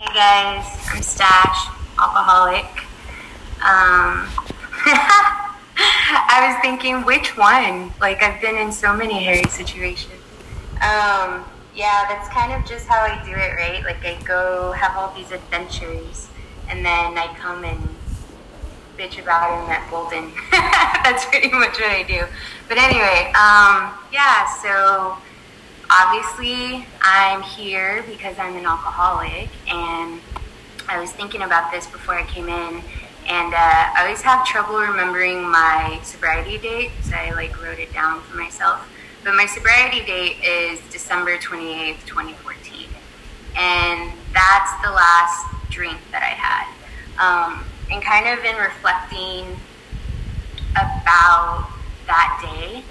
[0.00, 1.66] Hey guys, I'm Stash,
[1.98, 2.66] alcoholic.
[3.58, 4.30] Um,
[5.74, 7.92] I was thinking, which one?
[8.00, 10.22] Like, I've been in so many hairy situations.
[10.74, 13.82] Um, yeah, that's kind of just how I do it, right?
[13.82, 16.28] Like, I go have all these adventures,
[16.68, 17.80] and then I come and
[18.96, 20.30] bitch about him at Golden.
[21.02, 22.24] that's pretty much what I do.
[22.68, 25.18] But anyway, um, yeah, so
[25.90, 30.20] obviously I'm here because I'm an alcoholic, and
[30.88, 32.82] I was thinking about this before I came in,
[33.26, 37.92] and uh, I always have trouble remembering my sobriety date, so I like wrote it
[37.92, 38.88] down for myself.
[39.24, 42.88] But my sobriety date is December 28th, 2014,
[43.56, 46.66] and that's the last drink that I had.
[47.18, 49.56] Um, and kind of in reflecting
[50.72, 51.68] about
[52.06, 52.84] that day.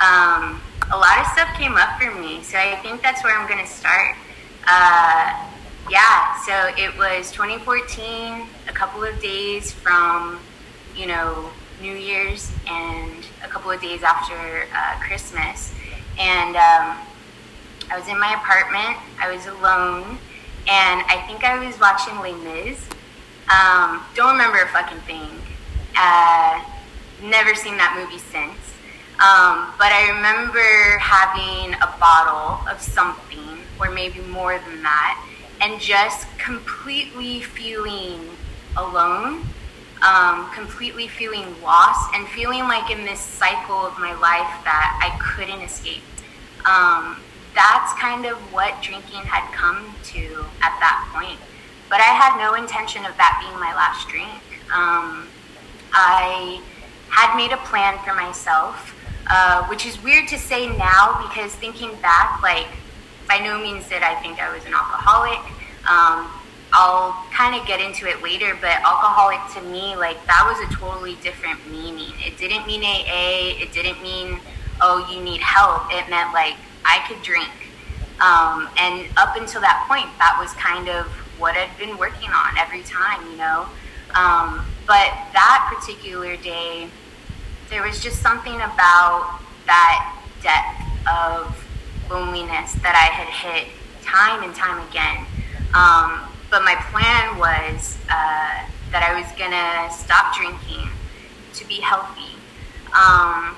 [0.00, 0.60] Um,
[0.92, 2.42] a lot of stuff came up for me.
[2.42, 4.16] So I think that's where I'm going to start.
[4.66, 5.46] Uh,
[5.90, 10.38] yeah, so it was 2014, a couple of days from,
[10.96, 15.72] you know, New Year's and a couple of days after uh, Christmas.
[16.18, 16.98] And um,
[17.90, 20.18] I was in my apartment, I was alone,
[20.68, 22.78] and I think I was watching Les Mis.
[23.48, 25.28] Um, don't remember a fucking thing.
[25.96, 26.62] Uh,
[27.22, 28.58] never seen that movie since.
[29.20, 35.20] Um, but I remember having a bottle of something, or maybe more than that,
[35.60, 38.30] and just completely feeling
[38.78, 39.44] alone,
[40.00, 45.12] um, completely feeling lost, and feeling like in this cycle of my life that I
[45.20, 46.02] couldn't escape.
[46.64, 47.20] Um,
[47.54, 51.38] that's kind of what drinking had come to at that point.
[51.90, 54.64] But I had no intention of that being my last drink.
[54.72, 55.28] Um,
[55.92, 56.62] I
[57.10, 58.96] had made a plan for myself
[59.30, 62.66] uh, which is weird to say now because thinking back, like,
[63.28, 65.38] by no means did I think I was an alcoholic.
[65.88, 66.28] Um,
[66.72, 70.74] I'll kind of get into it later, but alcoholic to me, like, that was a
[70.74, 72.12] totally different meaning.
[72.18, 74.40] It didn't mean AA, it didn't mean,
[74.80, 75.82] oh, you need help.
[75.90, 76.54] It meant, like,
[76.84, 77.50] I could drink.
[78.20, 81.06] Um, and up until that point, that was kind of
[81.38, 83.66] what I'd been working on every time, you know.
[84.14, 86.90] Um, but that particular day,
[87.70, 91.54] there was just something about that depth of
[92.10, 93.70] loneliness that I had hit
[94.02, 95.22] time and time again.
[95.70, 100.90] Um, but my plan was uh, that I was gonna stop drinking
[101.54, 102.34] to be healthy
[102.90, 103.54] um,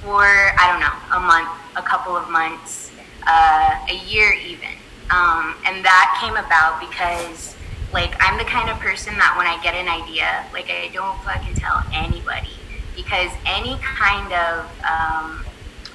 [0.00, 0.24] for
[0.56, 2.90] I don't know a month, a couple of months,
[3.28, 4.72] uh, a year even,
[5.12, 7.54] um, and that came about because
[7.92, 11.20] like I'm the kind of person that when I get an idea, like I don't
[11.20, 12.59] fucking tell anybody
[13.02, 15.44] because any kind of um,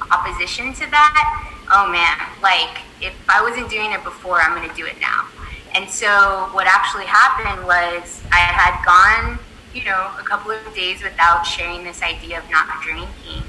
[0.09, 4.75] opposition to that, oh man, like if I wasn't doing it before, I'm going to
[4.75, 5.27] do it now.
[5.75, 9.39] And so what actually happened was I had gone,
[9.73, 13.43] you know, a couple of days without sharing this idea of not drinking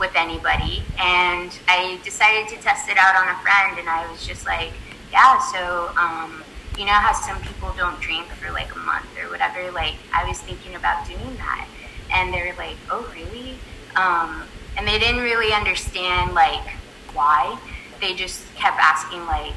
[0.00, 0.82] with anybody.
[0.98, 3.78] And I decided to test it out on a friend.
[3.78, 4.72] And I was just like,
[5.12, 6.42] yeah, so, um,
[6.78, 9.70] you know how some people don't drink for like a month or whatever?
[9.70, 11.68] Like, I was thinking about doing that
[12.12, 13.58] and they're like, "Oh, really?"
[13.96, 14.44] Um,
[14.76, 16.66] and they didn't really understand like
[17.12, 17.58] why.
[18.00, 19.54] They just kept asking like,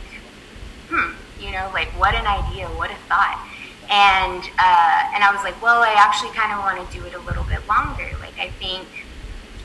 [0.90, 3.46] "Hmm, you know, like what an idea, what a thought."
[3.90, 7.14] And uh, and I was like, "Well, I actually kind of want to do it
[7.14, 8.10] a little bit longer.
[8.20, 8.88] Like I think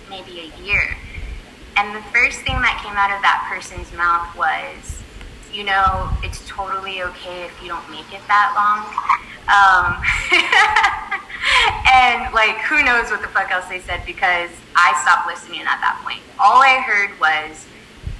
[0.08, 0.96] maybe a year."
[1.76, 5.02] And the first thing that came out of that person's mouth was,
[5.52, 8.86] "You know, it's totally okay if you don't make it that long."
[9.48, 10.00] Um,
[11.92, 15.80] and like, who knows what the fuck else they said because I stopped listening at
[15.80, 16.20] that point.
[16.38, 17.66] All I heard was,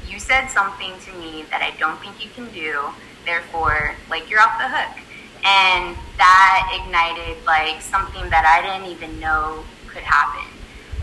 [0.08, 2.92] you said something to me that I don't think you can do,
[3.24, 5.00] therefore, like, you're off the hook.
[5.44, 10.48] And that ignited like something that I didn't even know could happen.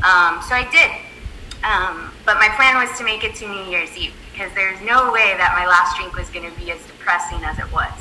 [0.02, 0.90] Um, so I did.
[1.62, 5.12] Um, but my plan was to make it to New Year's Eve because there's no
[5.12, 7.94] way that my last drink was going to be as depressing as it was.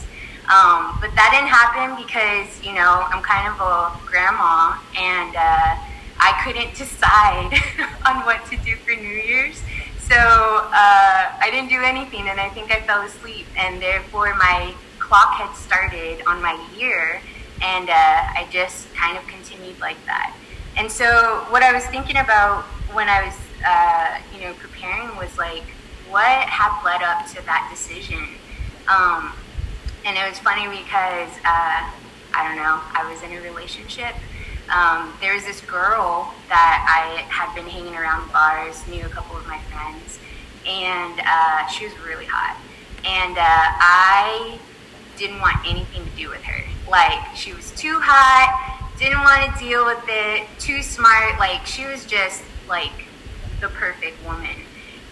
[0.50, 5.78] Um, but that didn't happen because, you know, I'm kind of a grandma and uh,
[6.18, 7.54] I couldn't decide
[8.06, 9.62] on what to do for New Year's.
[10.10, 13.46] So uh, I didn't do anything and I think I fell asleep.
[13.56, 17.22] And therefore, my clock had started on my year
[17.62, 20.34] and uh, I just kind of continued like that.
[20.76, 25.36] And so, what I was thinking about when I was, uh, you know, preparing was
[25.38, 25.62] like,
[26.08, 28.26] what had led up to that decision?
[28.88, 29.32] Um,
[30.04, 31.90] and it was funny because uh,
[32.32, 34.14] I don't know, I was in a relationship.
[34.70, 39.36] Um, there was this girl that I had been hanging around bars, knew a couple
[39.36, 40.18] of my friends,
[40.66, 42.56] and uh, she was really hot.
[43.04, 44.58] And uh, I
[45.16, 46.64] didn't want anything to do with her.
[46.88, 51.38] Like, she was too hot, didn't want to deal with it, too smart.
[51.38, 52.92] Like, she was just like
[53.60, 54.56] the perfect woman.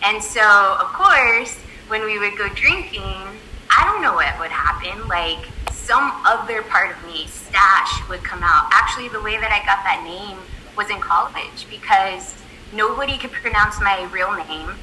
[0.04, 1.58] And so, of course,
[1.88, 3.22] when we would go drinking,
[3.70, 5.08] I don't know what would happen.
[5.08, 8.68] Like, some other part of me, Stash, would come out.
[8.72, 10.38] Actually, the way that I got that name
[10.76, 12.34] was in college because
[12.72, 14.76] nobody could pronounce my real name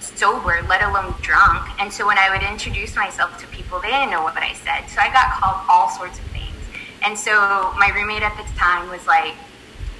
[0.00, 1.68] sober, let alone drunk.
[1.80, 4.86] And so when I would introduce myself to people, they didn't know what I said.
[4.88, 6.54] So I got called all sorts of things.
[7.04, 9.34] And so my roommate at the time was like,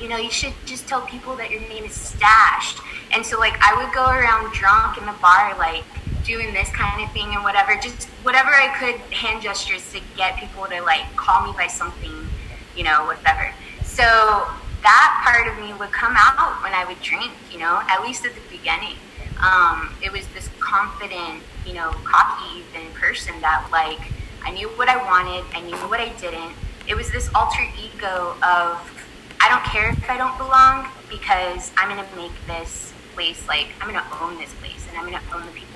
[0.00, 2.78] you know, you should just tell people that your name is Stashed.
[3.12, 5.84] And so, like, I would go around drunk in the bar, like,
[6.24, 10.36] doing this kind of thing and whatever, just whatever I could, hand gestures to get
[10.36, 12.12] people to, like, call me by something,
[12.76, 13.52] you know, whatever.
[13.84, 18.02] So that part of me would come out when I would drink, you know, at
[18.02, 18.96] least at the beginning.
[19.42, 24.00] Um, it was this confident, you know, cocky even person that, like,
[24.44, 26.52] I knew what I wanted, I knew what I didn't.
[26.88, 28.80] It was this alter ego of
[29.40, 33.88] I don't care if I don't belong because I'm gonna make this place like I'm
[33.88, 35.71] gonna own this place and I'm gonna own the people.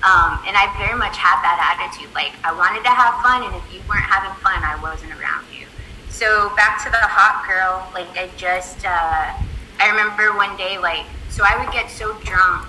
[0.00, 2.08] Um, and I very much had that attitude.
[2.14, 5.44] Like I wanted to have fun, and if you weren't having fun, I wasn't around
[5.52, 5.66] you.
[6.08, 7.84] So back to the hot girl.
[7.92, 9.36] Like I just, uh,
[9.78, 12.64] I remember one day, like so I would get so drunk,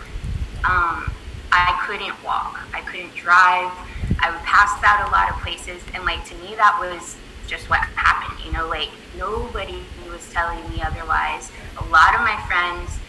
[0.68, 1.08] um,
[1.52, 3.72] I couldn't walk, I couldn't drive.
[4.20, 7.18] I would pass out a lot of places, and like to me, that was
[7.48, 8.44] just what happened.
[8.46, 11.52] You know, like nobody was telling me otherwise.
[11.80, 13.01] A lot of my friends,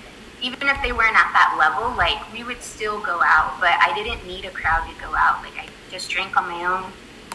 [0.43, 3.93] even if they weren't at that level, like we would still go out, but I
[3.95, 5.43] didn't need a crowd to go out.
[5.43, 6.93] Like I just drank on my own.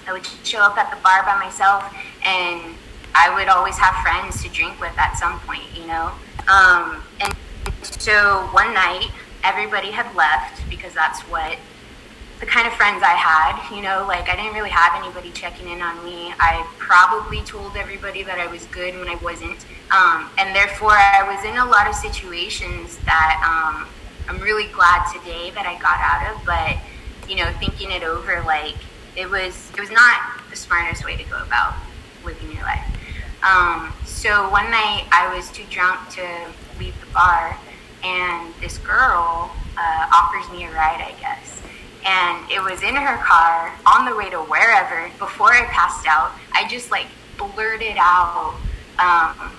[0.07, 1.83] I would show up at the bar by myself,
[2.25, 2.75] and
[3.15, 6.11] I would always have friends to drink with at some point, you know.
[6.47, 7.35] Um, and
[7.81, 9.09] so one night,
[9.43, 11.57] everybody had left because that's what
[12.39, 15.67] the kind of friends I had, you know, like I didn't really have anybody checking
[15.69, 16.33] in on me.
[16.39, 19.65] I probably told everybody that I was good when I wasn't.
[19.89, 23.87] Um, and therefore, I was in a lot of situations that um,
[24.29, 26.45] I'm really glad today that I got out of.
[26.45, 26.77] But,
[27.27, 28.77] you know, thinking it over, like,
[29.15, 31.73] it was, it was not the smartest way to go about
[32.23, 32.85] living your life.
[33.41, 36.27] Um, so one night I was too drunk to
[36.77, 37.57] leave the bar,
[38.03, 41.56] and this girl uh, offers me a ride, I guess
[42.07, 46.31] and it was in her car on the way to wherever before I passed out.
[46.53, 47.07] I just like
[47.37, 48.55] blurted out,
[48.97, 49.51] um,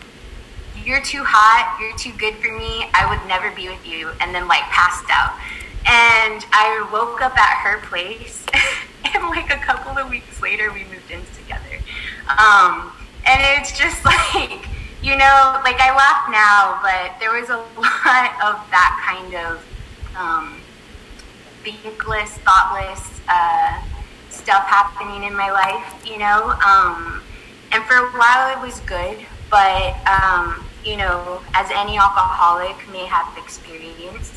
[0.83, 4.35] You're too hot, you're too good for me, I would never be with you, and
[4.35, 5.37] then like passed out.
[5.85, 8.47] And I woke up at her place,
[9.05, 11.85] and like a couple of weeks later, we moved in together.
[12.33, 12.93] Um,
[13.27, 14.65] and it's just like,
[15.03, 19.65] you know, like I laugh now, but there was a lot of that kind of.
[20.17, 20.61] Um,
[21.73, 23.83] thoughtless uh,
[24.31, 26.55] stuff happening in my life, you know.
[26.65, 27.23] Um,
[27.73, 29.19] and for a while it was good,
[29.51, 34.35] but, um, you know, as any alcoholic may have experienced,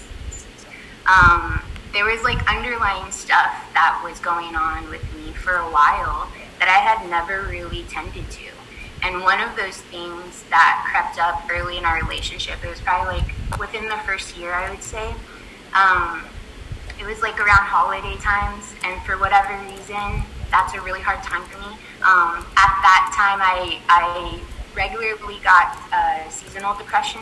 [1.06, 1.62] um,
[1.94, 6.28] there was like underlying stuff that was going on with me for a while
[6.60, 8.46] that I had never really tended to.
[9.04, 13.18] And one of those things that crept up early in our relationship, it was probably
[13.18, 15.14] like within the first year, I would say.
[15.74, 16.24] Um,
[17.02, 20.22] it was like around holiday times, and for whatever reason,
[20.52, 21.74] that's a really hard time for me.
[22.06, 24.40] Um, at that time, I, I
[24.76, 27.22] regularly got uh, seasonal depression,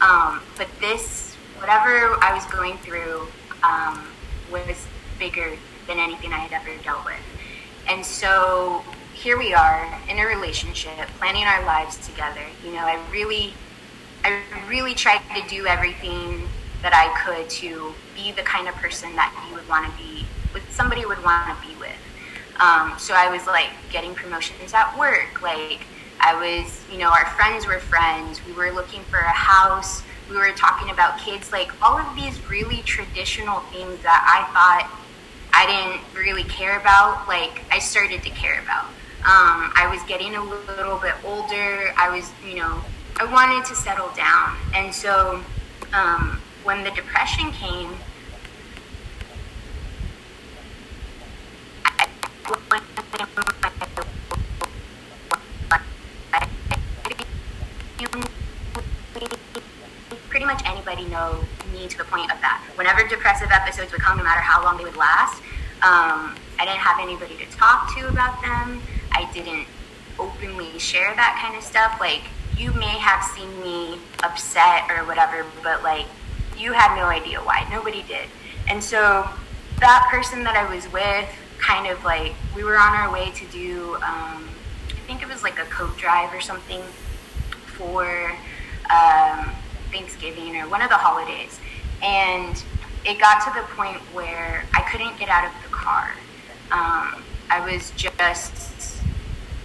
[0.00, 3.28] um, but this, whatever I was going through,
[3.62, 4.04] um,
[4.50, 4.84] was
[5.18, 7.14] bigger than anything I had ever dealt with.
[7.88, 12.42] And so here we are in a relationship, planning our lives together.
[12.64, 13.54] You know, I really,
[14.24, 16.48] I really tried to do everything
[16.84, 20.26] that I could to be the kind of person that you would want to be,
[20.52, 21.96] with somebody would want to be with.
[22.60, 25.40] Um, so I was like getting promotions at work.
[25.40, 25.80] Like
[26.20, 28.44] I was, you know, our friends were friends.
[28.46, 30.02] We were looking for a house.
[30.28, 31.52] We were talking about kids.
[31.52, 34.92] Like all of these really traditional things that I thought
[35.56, 37.26] I didn't really care about.
[37.26, 38.92] Like I started to care about.
[39.24, 41.94] Um, I was getting a little bit older.
[41.96, 42.78] I was, you know,
[43.16, 45.40] I wanted to settle down, and so
[45.94, 47.90] um, when the depression came,
[60.30, 62.64] pretty much anybody know me to the point of that.
[62.76, 65.42] Whenever depressive episodes would come, no matter how long they would last,
[65.82, 68.80] um, I didn't have anybody to talk to about them.
[69.12, 69.66] I didn't
[70.18, 71.98] openly share that kind of stuff.
[72.00, 72.22] Like,
[72.56, 76.06] you may have seen me upset or whatever, but like,
[76.56, 77.66] you had no idea why.
[77.70, 78.28] Nobody did.
[78.68, 79.28] And so
[79.80, 83.46] that person that I was with kind of like we were on our way to
[83.46, 83.94] do.
[83.96, 84.48] Um,
[84.88, 86.82] I think it was like a coat drive or something
[87.76, 88.32] for
[88.90, 89.50] um,
[89.90, 91.58] Thanksgiving or one of the holidays,
[92.02, 92.62] and
[93.04, 96.14] it got to the point where I couldn't get out of the car.
[96.70, 99.02] Um, I was just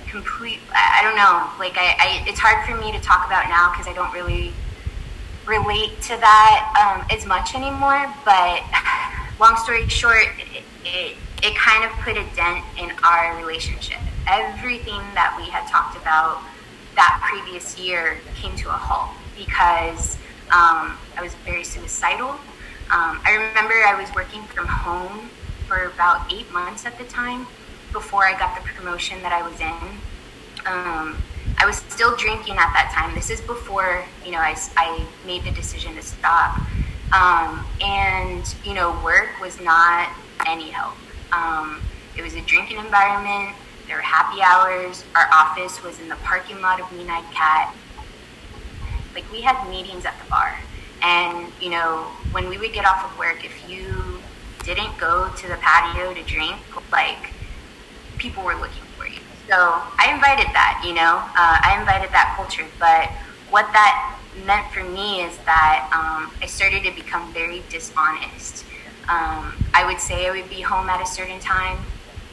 [0.10, 0.60] complete.
[0.74, 1.48] I don't know.
[1.60, 4.54] Like I, I, it's hard for me to talk about now because I don't really
[5.46, 8.12] relate to that um, as much anymore.
[8.26, 8.64] But
[9.40, 14.00] long story short, it, it, it kind of put a dent in our relationship.
[14.28, 16.42] Everything that we had talked about
[16.96, 20.18] that previous year came to a halt because
[20.52, 22.30] um, I was very suicidal.
[22.92, 25.30] Um, I remember I was working from home
[25.68, 27.46] for about eight months at the time
[27.92, 30.00] before I got the promotion that I was in.
[30.66, 31.22] Um,
[31.58, 33.14] I was still drinking at that time.
[33.14, 36.60] This is before, you know, I, I made the decision to stop.
[37.12, 40.10] Um, and, you know, work was not
[40.46, 40.96] any help.
[41.32, 41.82] Um,
[42.18, 43.56] it was a drinking environment.
[43.88, 45.04] There were happy hours.
[45.16, 47.76] Our office was in the parking lot of Mean Eyed Cat.
[49.16, 50.56] Like, we had meetings at the bar.
[51.02, 54.22] And, you know, when we would get off of work, if you
[54.64, 56.58] didn't go to the patio to drink,
[56.92, 57.34] like,
[58.18, 58.84] people were looking.
[59.50, 62.70] So I invited that, you know, uh, I invited that culture.
[62.78, 63.10] But
[63.50, 68.64] what that meant for me is that um, I started to become very dishonest.
[69.10, 71.80] Um, I would say I would be home at a certain time,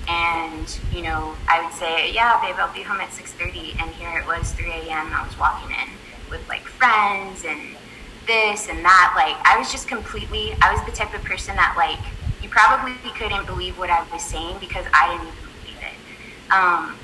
[0.06, 4.20] and you know, I would say, "Yeah, babe, I'll be home at 6:30," and here
[4.20, 5.08] it was 3 a.m.
[5.16, 5.88] I was walking in
[6.28, 7.80] with like friends and
[8.26, 9.16] this and that.
[9.16, 10.52] Like, I was just completely.
[10.60, 12.04] I was the type of person that like
[12.42, 16.52] you probably couldn't believe what I was saying because I didn't even believe it.
[16.52, 16.98] Um,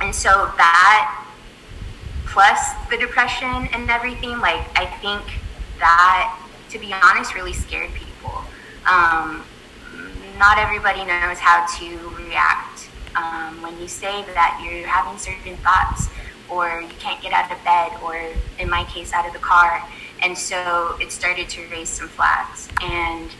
[0.00, 1.26] and so that
[2.26, 5.22] plus the depression and everything, like I think
[5.78, 6.38] that,
[6.70, 8.42] to be honest, really scared people.
[8.88, 9.44] Um,
[10.38, 16.08] not everybody knows how to react um, when you say that you're having certain thoughts
[16.48, 18.16] or you can't get out of bed or
[18.58, 19.82] in my case out of the car.
[20.22, 22.68] And so it started to raise some flags.
[22.82, 23.30] And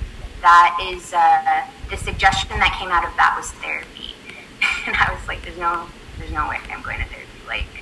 [0.43, 4.14] that is uh, the suggestion that came out of that was therapy.
[4.87, 5.87] And i was like there's no
[6.20, 7.80] there's no way i'm going to therapy like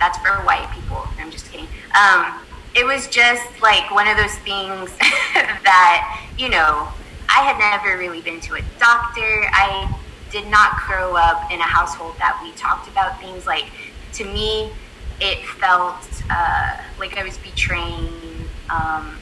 [0.00, 1.06] that's for white people.
[1.18, 1.68] I'm just kidding.
[1.94, 2.40] Um,
[2.74, 6.88] it was just like one of those things that, you know,
[7.28, 9.44] I had never really been to a doctor.
[9.52, 9.94] I
[10.32, 13.66] did not grow up in a household that we talked about things like,
[14.14, 14.72] to me,
[15.20, 18.08] it felt uh, like I was betraying,
[18.70, 19.18] um,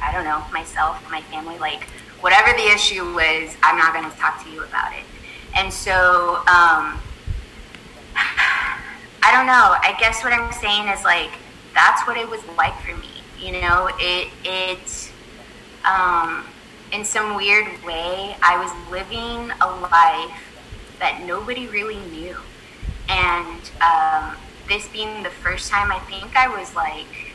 [0.00, 1.58] I don't know, myself, my family.
[1.58, 1.82] Like,
[2.20, 5.04] whatever the issue was, I'm not going to talk to you about it.
[5.54, 6.98] And so, um,
[9.22, 9.76] I don't know.
[9.80, 11.30] I guess what I'm saying is like
[11.74, 13.08] that's what it was like for me.
[13.38, 15.12] You know, it it
[15.84, 16.44] um,
[16.92, 20.44] in some weird way I was living a life
[20.98, 22.36] that nobody really knew,
[23.08, 24.36] and um,
[24.68, 27.28] this being the first time I think I was like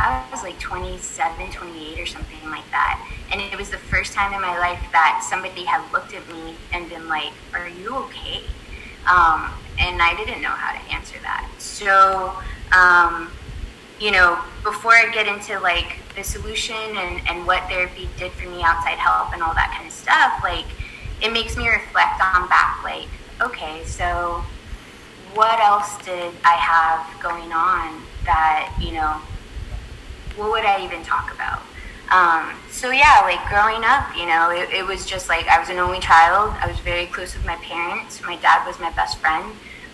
[0.00, 3.06] I was like 27, 28 or something like that.
[3.30, 6.54] And it was the first time in my life that somebody had looked at me
[6.72, 8.40] and been like, Are you okay?
[9.06, 11.50] Um, and I didn't know how to answer that.
[11.58, 12.36] So,
[12.76, 13.30] um,
[13.98, 18.48] you know, before I get into like the solution and, and what therapy did for
[18.48, 20.66] me, outside help and all that kind of stuff, like
[21.22, 23.08] it makes me reflect on back, like,
[23.40, 24.44] okay, so
[25.34, 29.20] what else did I have going on that, you know,
[30.36, 31.62] what would I even talk about?
[32.10, 35.68] Um, so yeah, like growing up, you know, it, it was just like I was
[35.68, 36.54] an only child.
[36.60, 38.20] I was very close with my parents.
[38.22, 39.44] My dad was my best friend.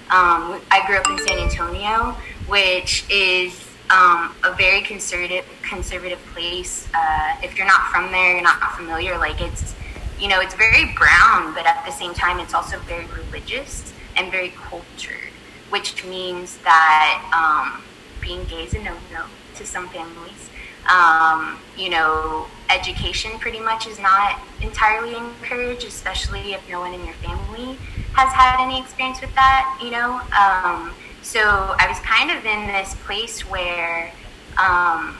[0.08, 6.88] Um, I grew up in San Antonio, which is um, a very conservative conservative place.
[6.94, 9.18] Uh, if you're not from there, you're not familiar.
[9.18, 9.74] Like it's,
[10.18, 14.30] you know, it's very brown, but at the same time, it's also very religious and
[14.30, 15.32] very cultured,
[15.70, 17.82] which means that um,
[18.20, 19.24] being gay is a no-no
[19.56, 20.50] to some families.
[20.88, 27.04] Um, you know, education pretty much is not entirely encouraged, especially if no one in
[27.04, 27.78] your family
[28.14, 30.20] has had any experience with that, you know.
[30.32, 31.40] Um, so
[31.78, 34.12] I was kind of in this place where,
[34.56, 35.18] um,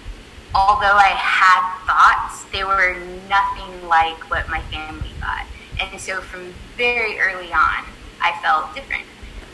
[0.54, 2.96] although I had thoughts, they were
[3.28, 5.46] nothing like what my family thought.
[5.80, 7.84] And so from very early on,
[8.20, 9.04] I felt different.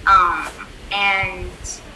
[0.07, 1.50] Um, and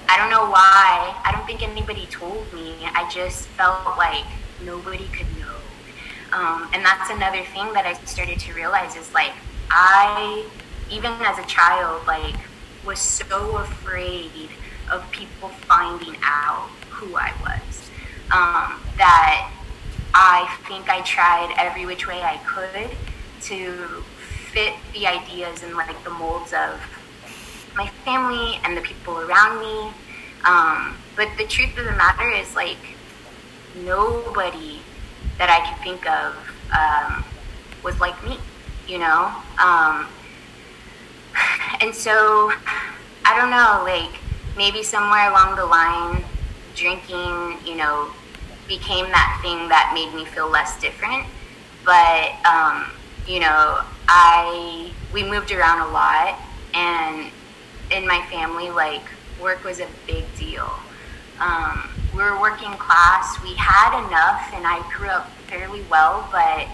[0.09, 1.15] I don't know why.
[1.25, 2.75] I don't think anybody told me.
[2.95, 4.25] I just felt like
[4.65, 5.57] nobody could know.
[6.33, 9.33] Um, and that's another thing that I started to realize is like
[9.71, 10.47] I
[10.91, 12.37] even as a child, like,
[12.85, 14.49] was so afraid
[14.91, 17.91] of people finding out who I was
[18.31, 19.53] um, that
[20.15, 22.91] I think I tried every which way I could
[23.43, 24.05] to
[24.53, 26.81] fit the ideas and like the molds of
[27.77, 29.93] my family and the people around me.
[30.45, 32.79] Um, but the truth of the matter is like
[33.85, 34.81] nobody
[35.39, 36.35] that I could think of
[36.73, 37.25] um,
[37.83, 38.39] was like me,
[38.89, 39.33] you know?
[39.63, 40.07] Um,
[41.81, 42.53] and so,
[43.25, 44.21] I don't know, like
[44.57, 46.25] maybe somewhere along the line,
[46.75, 48.11] drinking, you know,
[48.69, 51.27] became that thing that made me feel less different.
[51.85, 52.91] But, um,
[53.27, 56.39] you know, I, we moved around a lot
[56.75, 57.31] and
[57.91, 59.03] in my family, like
[59.41, 60.71] work was a big deal.
[61.41, 63.43] Um, we were working class.
[63.43, 66.67] We had enough, and I grew up fairly well, but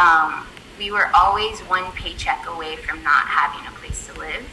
[0.00, 0.46] um,
[0.78, 4.44] we were always one paycheck away from not having a place to live.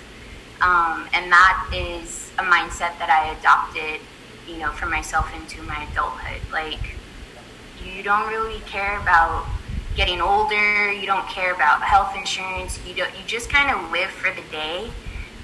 [0.62, 4.00] Um, and that is a mindset that I adopted,
[4.48, 6.42] you know, for myself into my adulthood.
[6.52, 6.96] Like,
[7.84, 9.46] you don't really care about
[9.96, 10.92] getting older.
[10.92, 12.80] You don't care about health insurance.
[12.88, 13.12] You don't.
[13.12, 14.90] You just kind of live for the day,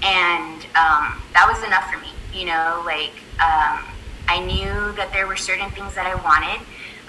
[0.02, 2.08] and um, that was enough for me.
[2.32, 3.84] You know, like um,
[4.28, 6.60] I knew that there were certain things that I wanted,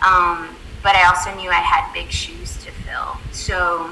[0.06, 3.18] um, but I also knew I had big shoes to fill.
[3.32, 3.92] So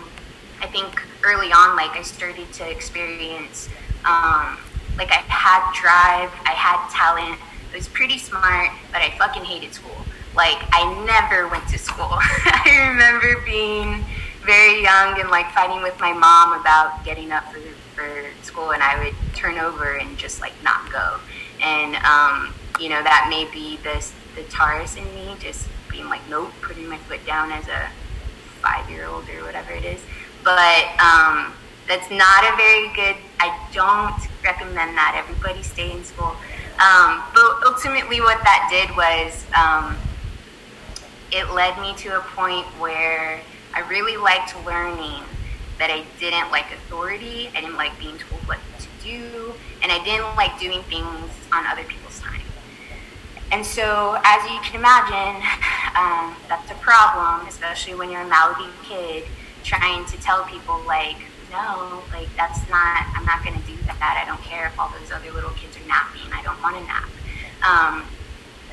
[0.62, 3.70] I think early on, like I started to experience,
[4.06, 4.58] um,
[4.98, 7.40] like I had drive, I had talent.
[7.72, 10.06] I was pretty smart, but I fucking hated school.
[10.36, 12.08] Like I never went to school.
[12.10, 14.06] I remember being
[14.46, 17.60] very young and like fighting with my mom about getting up for,
[17.98, 21.20] for school, and I would turn over and just like not go.
[21.62, 26.22] And um, you know that may be the the Taurus in me, just being like
[26.30, 27.90] nope, putting my foot down as a
[28.62, 30.00] five year old or whatever it is.
[30.44, 31.54] But um,
[31.88, 33.16] that's not a very good.
[33.40, 35.16] I don't recommend that.
[35.18, 36.36] Everybody stay in school.
[36.78, 39.98] Um, but ultimately, what that did was um,
[41.32, 43.42] it led me to a point where
[43.74, 45.24] I really liked learning,
[45.78, 47.50] but I didn't like authority.
[47.56, 51.66] I didn't like being told what to do, and I didn't like doing things on
[51.68, 52.42] other people's time.
[53.52, 55.42] And so, as you can imagine,
[55.96, 59.24] um, that's a problem, especially when you're a Malibu kid
[59.64, 61.18] trying to tell people, like,
[61.52, 64.22] no, like, that's not, I'm not going to do that.
[64.22, 66.32] I don't care if all those other little kids are napping.
[66.34, 67.10] I don't want to nap.
[67.64, 68.04] Um,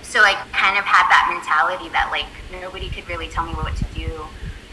[0.02, 3.76] so I kind of had that mentality that, like, nobody could really tell me what
[3.76, 4.10] to do.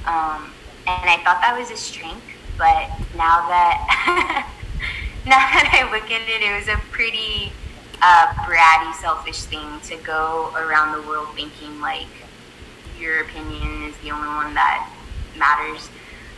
[0.10, 0.52] Um,
[0.88, 2.26] and I thought that was a strength,
[2.58, 4.48] but now that,
[5.26, 7.52] now that I look at it, it was a pretty
[8.02, 12.08] a bratty, selfish thing to go around the world thinking like
[13.00, 14.92] your opinion is the only one that
[15.38, 15.90] matters.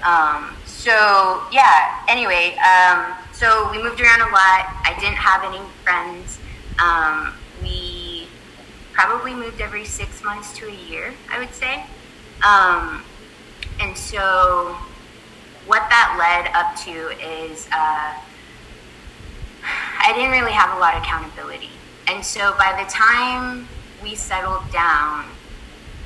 [0.04, 2.04] Um, so yeah.
[2.10, 4.68] Anyway, um, so we moved around a lot.
[4.84, 6.38] I didn't have any friends.
[6.80, 8.28] Um, we
[8.92, 11.86] probably moved every six months to a year, I would say.
[12.46, 13.04] Um,
[13.80, 14.76] and so
[15.66, 17.68] what that led up to is.
[17.72, 18.20] Uh,
[20.06, 21.70] I didn't really have a lot of accountability.
[22.08, 23.68] And so by the time
[24.04, 25.26] we settled down,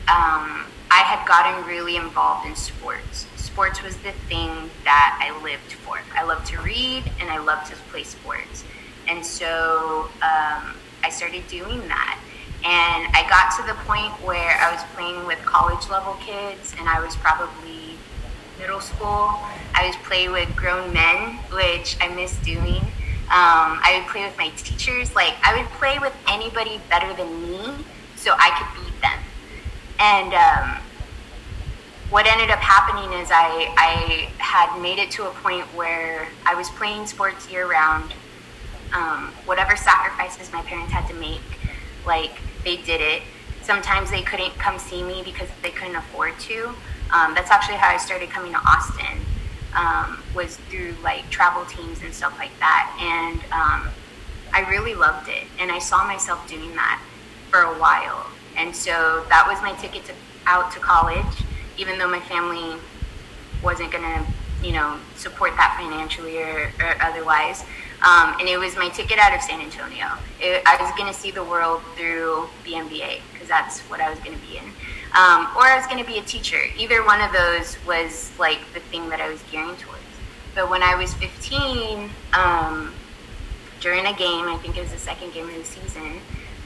[0.08, 3.26] um, I had gotten really involved in sports.
[3.36, 6.00] Sports was the thing that I lived for.
[6.16, 8.64] I loved to read and I loved to play sports.
[9.08, 12.20] And so um, I started doing that.
[12.64, 16.90] And I got to the point where I was playing with college level kids and
[16.90, 17.98] I was probably
[18.60, 19.30] middle school.
[19.74, 22.82] I was playing with grown men, which I miss doing.
[23.30, 25.14] Um, I would play with my teachers.
[25.16, 29.20] Like, I would play with anybody better than me so I could beat them.
[30.00, 30.82] And um,
[32.10, 36.56] what ended up happening is I, I had made it to a point where I
[36.56, 38.14] was playing sports year round.
[38.94, 41.42] Um, whatever sacrifices my parents had to make,
[42.06, 43.22] like, they did it.
[43.62, 46.68] Sometimes they couldn't come see me because they couldn't afford to.
[47.14, 49.20] Um, that's actually how I started coming to Austin
[49.74, 52.86] um, was through like travel teams and stuff like that.
[53.00, 53.88] And um,
[54.54, 55.46] I really loved it.
[55.60, 57.02] And I saw myself doing that
[57.50, 58.28] for a while.
[58.58, 60.14] And so that was my ticket to,
[60.46, 61.44] out to college,
[61.78, 62.78] even though my family
[63.64, 64.26] wasn't to,
[64.62, 67.64] you know, support that financially or, or otherwise.
[68.06, 70.06] Um, and it was my ticket out of San Antonio.
[70.40, 74.10] It, I was going to see the world through the MBA because that's what I
[74.10, 74.66] was going to be in
[75.16, 76.60] um, or I was going to be a teacher.
[76.78, 80.02] Either one of those was like the thing that I was gearing towards.
[80.54, 82.94] But when I was 15, um,
[83.80, 86.20] during a game, I think it was the second game of the season,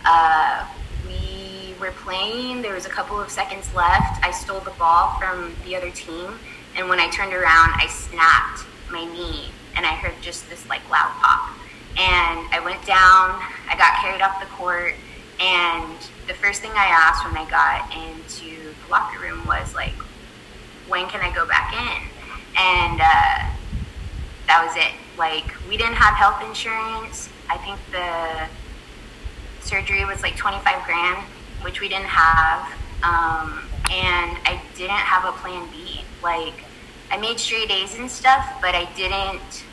[0.06, 0.68] uh,
[1.06, 2.62] we were playing.
[2.62, 4.24] There was a couple of seconds left.
[4.24, 6.40] I stole the ball from the other team,
[6.76, 10.82] and when I turned around, I snapped my knee, and I heard just this like
[10.90, 11.58] loud pop.
[11.98, 13.36] And I went down.
[13.68, 14.96] I got carried off the court,
[15.42, 19.96] and the first thing I asked when I got into the locker room was like,
[20.88, 22.10] when can I go back in?
[22.56, 23.52] And uh,
[24.48, 24.94] that was it.
[25.18, 27.30] Like we didn't have health insurance.
[27.50, 28.48] I think the
[29.66, 31.24] surgery was like 25 grand,
[31.64, 32.68] which we didn't have.
[33.04, 36.02] Um, and I didn't have a plan B.
[36.22, 36.66] Like
[37.12, 39.66] I made straight A's and stuff, but I didn't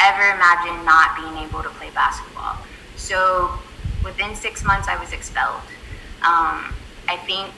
[0.00, 2.58] ever imagine not being able to play basketball.
[2.96, 3.52] So
[4.04, 5.62] within six months, I was expelled.
[6.22, 6.74] Um,
[7.08, 7.52] I think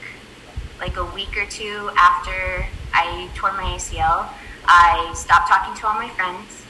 [0.78, 4.28] like a week or two after I tore my ACL,
[4.66, 6.64] I stopped talking to all my friends.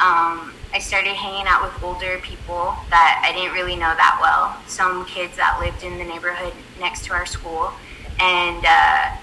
[0.00, 4.56] Um, I started hanging out with older people that I didn't really know that well.
[4.68, 7.72] Some kids that lived in the neighborhood next to our school.
[8.20, 9.16] And uh,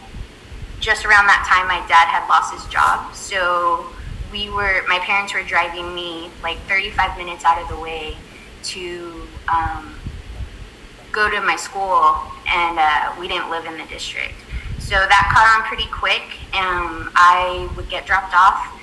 [0.80, 3.14] just around that time, my dad had lost his job.
[3.16, 3.86] So
[4.32, 8.18] we were, my parents were driving me like 35 minutes out of the way
[8.64, 9.96] to um,
[11.12, 12.16] go to my school,
[12.48, 14.36] and uh, we didn't live in the district.
[14.80, 16.24] So that caught on pretty quick.
[16.54, 18.74] Um, I would get dropped off.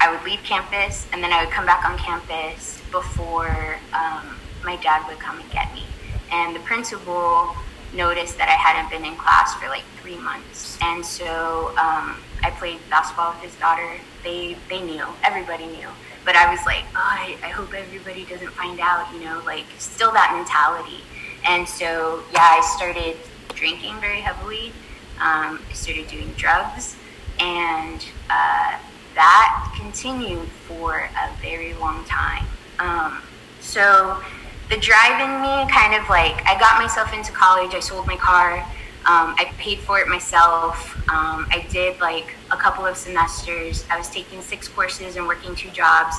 [0.00, 4.76] I would leave campus, and then I would come back on campus before um, my
[4.76, 5.84] dad would come and get me.
[6.32, 7.54] And the principal
[7.94, 12.52] noticed that I hadn't been in class for like three months, and so um, I
[12.58, 13.88] played basketball with his daughter.
[14.22, 15.88] They they knew, everybody knew,
[16.24, 19.66] but I was like, oh, I, I hope everybody doesn't find out, you know, like
[19.78, 21.02] still that mentality.
[21.48, 23.16] And so yeah, I started
[23.54, 24.72] drinking very heavily
[25.20, 26.96] um, I started doing drugs,
[27.38, 28.78] and uh,
[29.14, 32.46] that continued for a very long time.
[32.78, 33.22] Um,
[33.60, 34.22] so
[34.70, 37.74] the drive in me kind of like I got myself into college.
[37.74, 38.58] I sold my car.
[39.06, 40.96] Um, I paid for it myself.
[41.08, 43.84] Um, I did like a couple of semesters.
[43.90, 46.16] I was taking six courses and working two jobs,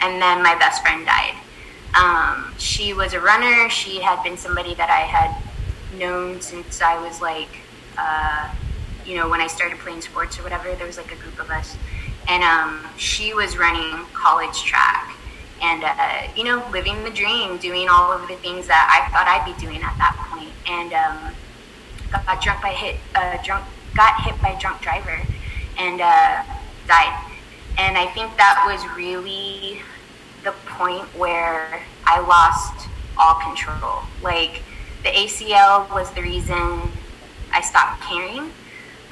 [0.00, 1.34] and then my best friend died.
[1.96, 3.70] Um, she was a runner.
[3.70, 7.48] She had been somebody that I had known since I was like
[7.96, 8.50] uh,
[9.04, 11.50] you know, when I started playing sports or whatever, there was like a group of
[11.50, 11.76] us,
[12.28, 15.13] and um, she was running college track,
[15.64, 19.26] and uh, you know, living the dream, doing all of the things that I thought
[19.26, 21.34] I'd be doing at that point, and um,
[22.12, 23.64] got drunk by hit, uh, drunk,
[23.96, 25.18] got hit by a drunk driver,
[25.78, 26.42] and uh,
[26.86, 27.16] died,
[27.78, 29.80] and I think that was really
[30.44, 34.62] the point where I lost all control, like.
[35.04, 36.80] The ACL was the reason
[37.52, 38.40] I stopped caring.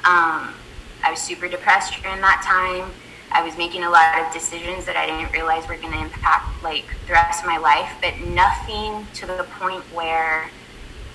[0.03, 0.55] Um,
[1.03, 2.91] I was super depressed during that time.
[3.33, 6.63] I was making a lot of decisions that I didn't realize were going to impact
[6.63, 10.49] like the rest of my life, but nothing to the point where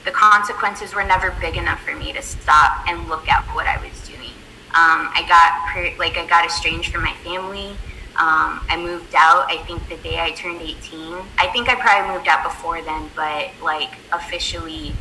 [0.05, 3.77] the consequences were never big enough for me to stop and look at what I
[3.79, 4.33] was doing.
[4.75, 7.77] Um, I got like I got estranged from my family.
[8.19, 9.47] Um, I moved out.
[9.49, 11.15] I think the day I turned 18.
[11.39, 14.93] I think I probably moved out before then, but like officially,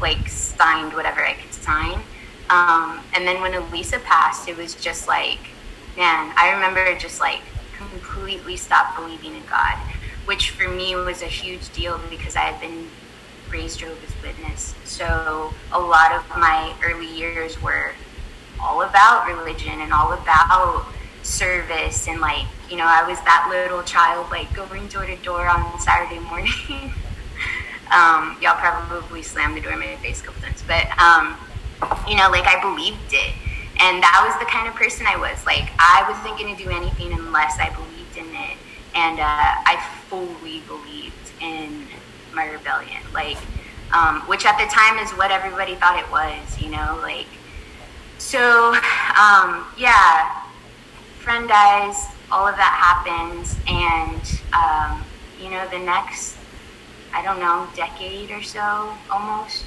[0.00, 2.00] like signed whatever I could sign.
[2.48, 5.40] Um, and then when Elisa passed, it was just like,
[6.00, 7.42] man, I remember just like
[7.76, 9.76] completely stopped believing in God,
[10.24, 12.88] which for me was a huge deal because I had been
[13.52, 14.74] raised Jehovah's Witness.
[14.86, 17.92] So a lot of my early years were
[18.58, 20.86] all about religion and all about
[21.22, 25.46] service and like you know i was that little child like going door to door
[25.46, 26.50] on saturday morning
[27.92, 31.36] um, y'all probably slammed the door in my face a couple times but um,
[32.08, 33.34] you know, like I believed it.
[33.80, 35.44] And that was the kind of person I was.
[35.46, 38.58] Like, I wasn't going to do anything unless I believed in it.
[38.94, 41.86] And uh, I fully believed in
[42.34, 43.00] my rebellion.
[43.14, 43.38] Like,
[43.94, 46.98] um, which at the time is what everybody thought it was, you know?
[47.02, 47.26] Like,
[48.18, 48.74] so,
[49.16, 50.44] um, yeah,
[51.20, 53.56] friend dies, all of that happens.
[53.66, 54.20] And,
[54.52, 55.02] um,
[55.42, 56.36] you know, the next,
[57.14, 59.64] I don't know, decade or so almost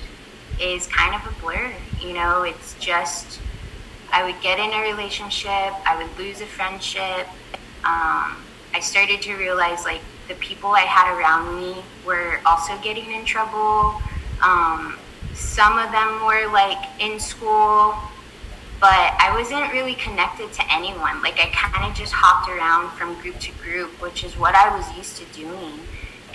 [0.62, 1.73] is kind of a blur.
[1.99, 3.39] You know, it's just
[4.13, 7.28] I would get in a relationship, I would lose a friendship.
[7.84, 8.38] Um,
[8.73, 13.26] I started to realize like the people I had around me were also getting in
[13.26, 13.99] trouble.
[14.41, 14.99] Um,
[15.34, 17.95] some of them were like in school,
[18.80, 21.21] but I wasn't really connected to anyone.
[21.23, 24.76] Like I kind of just hopped around from group to group, which is what I
[24.78, 25.80] was used to doing.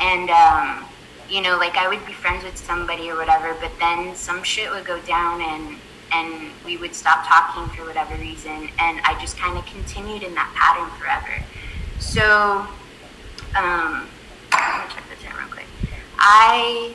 [0.01, 0.85] And um,
[1.31, 4.69] you know, like I would be friends with somebody or whatever, but then some shit
[4.71, 5.77] would go down and
[6.13, 10.35] and we would stop talking for whatever reason, and I just kind of continued in
[10.35, 11.45] that pattern forever.
[11.99, 12.67] So,
[13.57, 14.09] um,
[14.53, 15.67] let me check this in real quick.
[16.19, 16.95] I,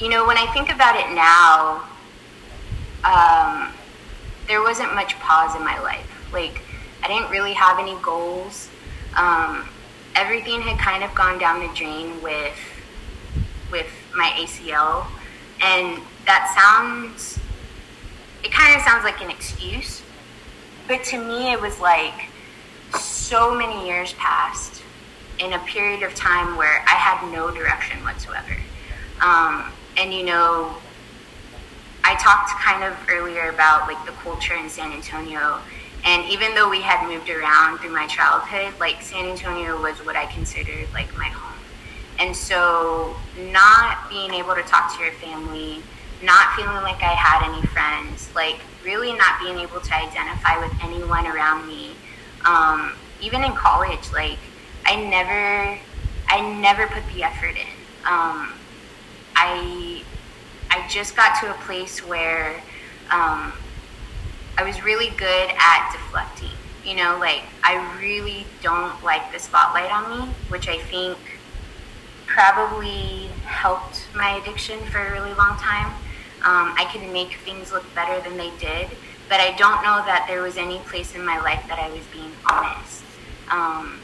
[0.00, 1.84] you know, when I think about it now,
[3.04, 3.72] um,
[4.46, 6.10] there wasn't much pause in my life.
[6.32, 6.62] Like,
[7.02, 8.68] I didn't really have any goals.
[9.16, 9.68] Um,
[10.14, 12.58] everything had kind of gone down the drain with
[13.70, 15.06] with my ACL.
[15.62, 17.38] And that sounds,
[18.44, 20.02] it kind of sounds like an excuse.
[20.86, 22.28] But to me, it was like
[22.98, 24.82] so many years passed
[25.38, 28.56] in a period of time where I had no direction whatsoever.
[29.20, 30.76] Um, and you know,
[32.04, 35.58] I talked kind of earlier about like the culture in San Antonio.
[36.04, 40.16] And even though we had moved around through my childhood, like San Antonio was what
[40.16, 41.58] I considered like my home.
[42.18, 43.16] And so,
[43.50, 45.82] not being able to talk to your family,
[46.24, 50.72] not feeling like I had any friends, like really not being able to identify with
[50.82, 51.92] anyone around me.
[52.44, 54.38] Um, even in college, like
[54.84, 55.78] I never,
[56.28, 57.66] I never put the effort in.
[58.06, 58.52] Um,
[59.36, 60.02] I,
[60.70, 62.62] I just got to a place where
[63.10, 63.52] um,
[64.56, 66.50] I was really good at deflecting.
[66.84, 71.16] You know, like I really don't like the spotlight on me, which I think
[72.26, 75.94] probably helped my addiction for a really long time.
[76.44, 78.88] Um, I could make things look better than they did,
[79.30, 82.04] but I don't know that there was any place in my life that I was
[82.12, 83.02] being honest
[83.50, 83.98] um,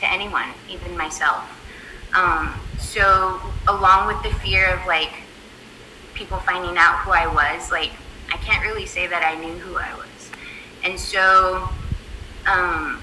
[0.00, 1.44] to anyone, even myself.
[2.12, 5.12] Um, so, along with the fear of like
[6.14, 7.92] people finding out who I was, like
[8.32, 10.30] I can't really say that I knew who I was,
[10.82, 11.68] and so
[12.46, 13.00] um,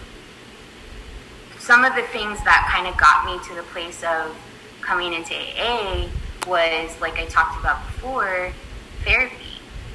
[1.58, 4.36] some of the things that kind of got me to the place of
[4.82, 6.10] coming into AA
[6.48, 8.52] was, like I talked about before,
[9.04, 9.36] therapy.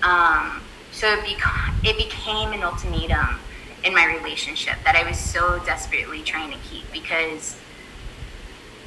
[0.03, 3.39] Um, so it, beca- it became an ultimatum
[3.85, 7.57] in my relationship that I was so desperately trying to keep because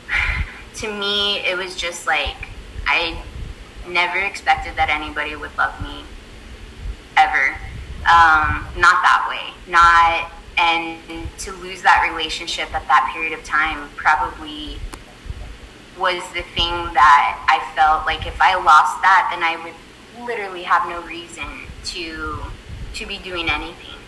[0.76, 2.36] to me, it was just like
[2.86, 3.22] I
[3.88, 6.04] never expected that anybody would love me
[7.17, 7.56] ever.
[8.00, 9.54] Um, not that way.
[9.72, 11.00] Not and
[11.38, 14.78] to lose that relationship at that period of time probably
[16.00, 20.64] was the thing that I felt like if I lost that, then I would literally
[20.64, 21.48] have no reason
[21.86, 22.40] to
[22.96, 24.00] to be doing anything.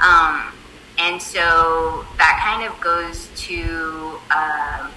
[0.00, 0.52] Um,
[0.98, 4.90] and so that kind of goes to uh,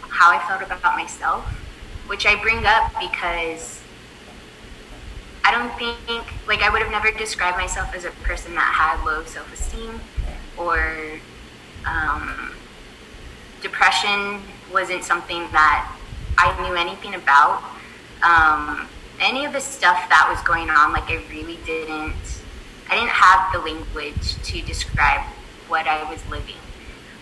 [0.00, 1.44] how I felt about myself,
[2.06, 3.80] which I bring up because
[5.44, 9.04] I don't think like I would have never described myself as a person that had
[9.04, 10.00] low self esteem
[10.56, 11.20] or
[11.86, 12.52] um,
[13.62, 14.40] depression
[14.72, 15.96] wasn't something that
[16.38, 17.62] I knew anything about.
[18.22, 18.88] Um,
[19.20, 22.14] any of the stuff that was going on, like I really didn't,
[22.90, 25.22] I didn't have the language to describe
[25.68, 26.60] what I was living.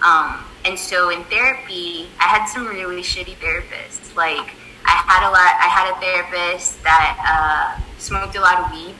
[0.05, 4.17] Um, and so in therapy, I had some really shitty therapists.
[4.17, 4.55] Like
[4.85, 8.95] I had a lot, I had a therapist that uh, smoked a lot of weed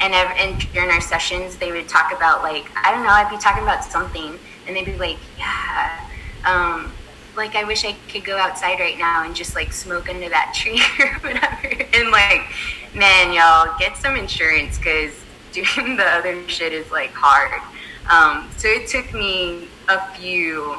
[0.00, 3.38] and, and during our sessions they would talk about like i don't know i'd be
[3.38, 6.02] talking about something and they'd be like yeah
[6.44, 6.92] um,
[7.36, 10.52] like i wish i could go outside right now and just like smoke under that
[10.54, 11.84] tree or whatever.
[11.94, 12.42] And like
[12.94, 15.12] man y'all get some insurance because
[15.52, 17.60] doing the other shit is like hard.
[18.10, 20.76] Um, so it took me a few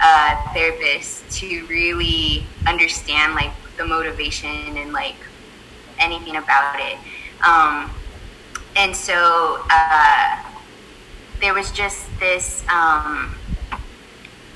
[0.00, 5.16] uh, therapists to really understand like the motivation and like
[5.98, 6.96] anything about it.
[7.46, 7.90] Um,
[8.76, 10.42] and so uh,
[11.40, 13.34] there was just this um,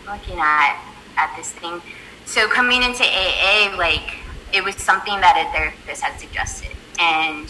[0.07, 0.81] looking at
[1.17, 1.81] at this thing.
[2.27, 4.19] So coming into AA, like
[4.53, 7.49] it was something that a therapist had suggested, and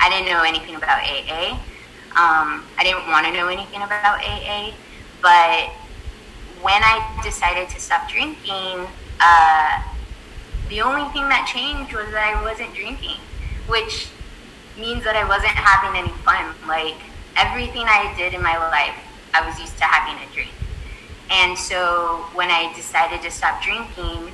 [0.00, 1.58] I didn't know anything about AA.
[2.16, 4.72] Um, I didn't want to know anything about AA,
[5.20, 5.68] but
[6.62, 8.86] when I decided to stop drinking,
[9.20, 9.82] uh,
[10.68, 13.20] the only thing that changed was that I wasn't drinking,
[13.68, 14.08] which
[14.78, 16.54] means that I wasn't having any fun.
[16.66, 16.96] Like
[17.36, 18.96] everything I did in my life,
[19.34, 20.55] I was used to having a drink.
[21.30, 24.32] And so when I decided to stop drinking,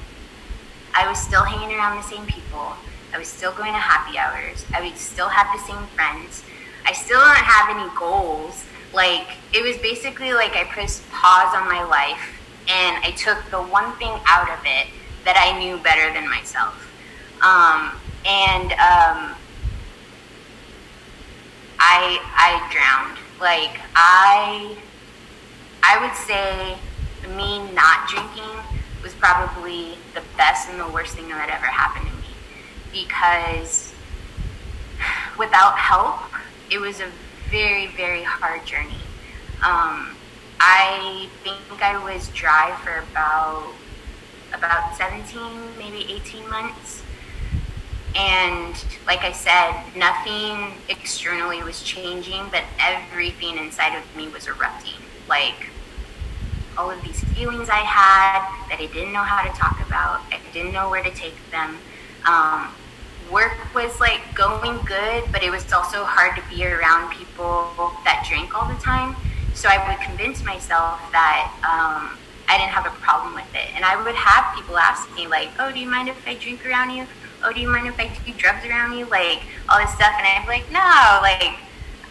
[0.94, 2.74] I was still hanging around the same people.
[3.14, 4.64] I was still going to happy hours.
[4.74, 6.42] I would still have the same friends.
[6.84, 8.64] I still don't have any goals.
[8.92, 13.62] Like it was basically like I pressed pause on my life and I took the
[13.62, 14.88] one thing out of it
[15.24, 16.74] that I knew better than myself.
[17.40, 17.92] Um,
[18.26, 19.34] and um,
[21.78, 23.18] I I drowned.
[23.40, 24.76] Like I
[25.82, 26.78] I would say
[27.36, 28.56] me not drinking
[29.02, 32.34] was probably the best and the worst thing that ever happened to me
[32.92, 33.92] because
[35.38, 36.20] without help,
[36.70, 37.08] it was a
[37.50, 39.02] very very hard journey.
[39.64, 40.16] Um,
[40.60, 43.74] I think I was dry for about
[44.54, 47.02] about 17, maybe 18 months.
[48.14, 48.74] And
[49.06, 55.01] like I said, nothing externally was changing, but everything inside of me was erupting.
[55.32, 55.72] Like
[56.76, 60.36] all of these feelings I had that I didn't know how to talk about, I
[60.52, 61.78] didn't know where to take them.
[62.28, 62.68] Um,
[63.32, 67.72] work was like going good, but it was also hard to be around people
[68.04, 69.16] that drank all the time.
[69.54, 72.12] so I would convince myself that um,
[72.46, 73.72] I didn't have a problem with it.
[73.74, 76.60] And I would have people ask me, like, oh, do you mind if I drink
[76.66, 77.06] around you?
[77.42, 79.06] Oh, do you mind if I do drugs around you?
[79.06, 80.12] Like, all this stuff.
[80.12, 80.84] And be like, no,
[81.24, 81.56] like,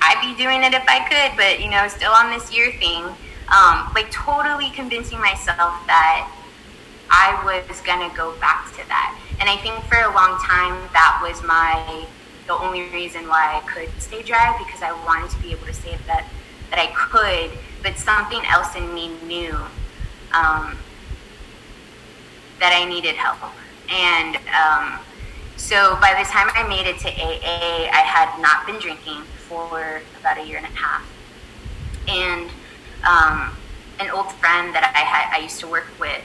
[0.01, 3.05] I'd be doing it if I could, but, you know, still on this year thing.
[3.53, 6.29] Um, like, totally convincing myself that
[7.09, 9.19] I was to go back to that.
[9.39, 12.05] And I think for a long time, that was my,
[12.47, 15.73] the only reason why I could stay dry because I wanted to be able to
[15.73, 16.25] say that,
[16.69, 17.51] that I could,
[17.83, 19.53] but something else in me knew
[20.33, 20.77] um,
[22.59, 23.39] that I needed help.
[23.91, 24.99] And um,
[25.57, 30.01] so by the time I made it to AA, I had not been drinking for
[30.19, 31.03] about a year and a half.
[32.07, 32.49] And
[33.03, 33.51] um,
[33.99, 36.23] an old friend that I had, I used to work with,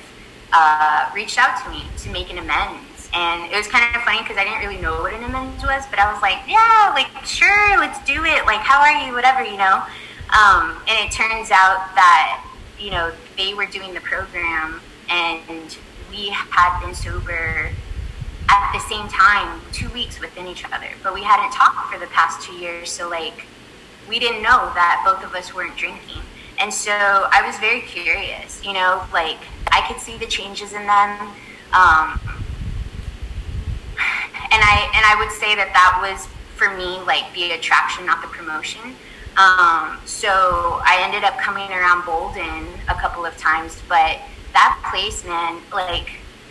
[0.53, 3.11] uh, reached out to me to make an amends.
[3.13, 5.83] And it was kind of funny because I didn't really know what an amends was,
[5.91, 8.47] but I was like, yeah, like, sure, let's do it.
[8.47, 9.13] Like, how are you?
[9.13, 9.83] Whatever, you know?
[10.31, 12.47] Um, and it turns out that
[12.79, 15.77] you know, they were doing the program and
[16.11, 17.71] we had been sober
[18.49, 22.07] at the same time, two weeks within each other, but we hadn't talked for the
[22.07, 22.91] past two years.
[22.91, 23.47] So, like,
[24.09, 26.23] we didn't know that both of us weren't drinking.
[26.59, 29.39] And so I was very curious, you know, like,
[29.73, 31.29] I could see the changes in them.
[31.73, 32.21] Um,
[34.51, 38.23] and I and I would say that that was for me like the attraction, not
[38.23, 38.81] the promotion.
[39.37, 44.19] Um, so I ended up coming around Bolden a couple of times, but
[44.55, 46.09] that place, man, like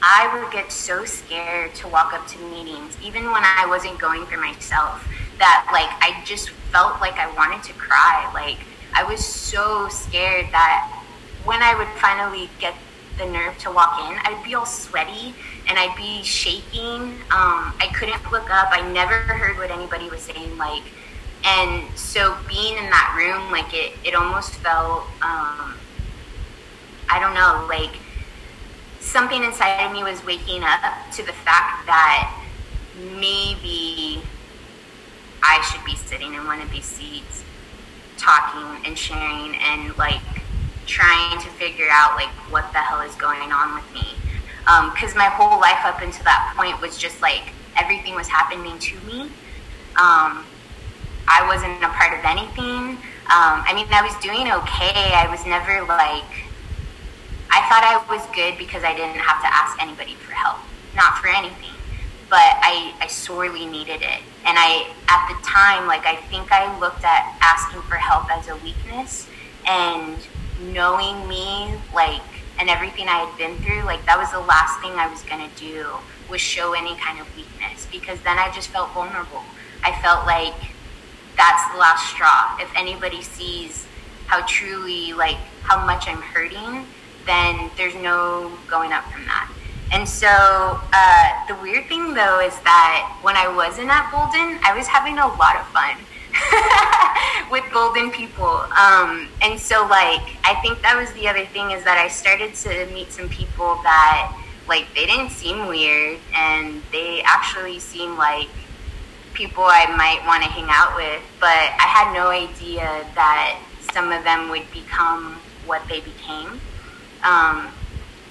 [0.08, 4.24] I would get so scared to walk up to meetings, even when I wasn't going
[4.28, 5.04] for myself,
[5.40, 8.30] that like I just felt like I wanted to cry.
[8.32, 8.60] Like
[8.94, 11.02] I was so scared that
[11.44, 12.76] when I would finally get
[13.18, 15.34] the nerve to walk in, I'd be all sweaty
[15.68, 17.18] and I'd be shaking.
[17.34, 18.70] Um, I couldn't look up.
[18.72, 20.56] I never heard what anybody was saying.
[20.60, 20.84] Like
[21.46, 25.76] and so being in that room like it it almost felt um,
[27.08, 28.00] i don't know like
[29.06, 32.44] something inside of me was waking up to the fact that
[33.20, 34.22] maybe
[35.44, 37.44] i should be sitting in one of these seats
[38.18, 40.22] talking and sharing and like
[40.86, 44.16] trying to figure out like what the hell is going on with me
[44.94, 48.78] because um, my whole life up until that point was just like everything was happening
[48.80, 49.30] to me
[49.96, 50.46] um,
[51.28, 52.98] I wasn't a part of anything.
[53.32, 55.16] Um, I mean, I was doing okay.
[55.18, 56.45] I was never like,
[57.56, 60.60] I thought I was good because I didn't have to ask anybody for help,
[60.94, 61.72] not for anything.
[62.30, 64.20] But I, I sorely needed it.
[64.44, 68.50] And I, at the time, like, I think I looked at asking for help as
[68.50, 69.30] a weakness.
[69.66, 70.18] And
[70.74, 72.28] knowing me, like,
[72.60, 75.48] and everything I had been through, like, that was the last thing I was going
[75.48, 75.88] to do
[76.30, 79.44] was show any kind of weakness because then I just felt vulnerable.
[79.82, 80.76] I felt like
[81.38, 82.58] that's the last straw.
[82.60, 83.88] If anybody sees
[84.28, 86.86] how truly, like, how much I'm hurting,
[87.26, 89.52] then there's no going up from that.
[89.92, 94.76] And so uh, the weird thing though is that when I wasn't at Bolden, I
[94.76, 95.96] was having a lot of fun
[97.52, 98.66] with Bolden people.
[98.76, 102.56] Um, and so like I think that was the other thing is that I started
[102.66, 104.36] to meet some people that
[104.68, 108.50] like they didn't seem weird and they actually seemed like
[109.34, 113.60] people I might want to hang out with, but I had no idea that
[113.94, 115.36] some of them would become
[115.66, 116.60] what they became.
[117.24, 117.72] Um,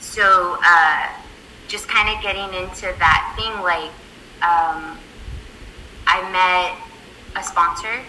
[0.00, 1.08] so uh,
[1.68, 3.90] just kind of getting into that thing, like
[4.42, 4.98] um,
[6.06, 6.78] I met
[7.36, 8.00] a sponsor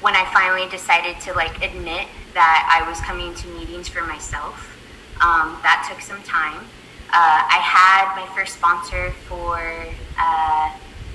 [0.00, 4.70] when I finally decided to like admit that I was coming to meetings for myself.
[5.22, 6.66] Um, that took some time.
[7.08, 9.86] Uh, I had my first sponsor for
[10.18, 10.70] uh,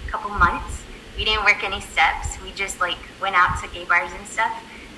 [0.09, 0.81] couple months.
[1.17, 2.41] We didn't work any steps.
[2.41, 4.51] We just like went out to gay bars and stuff.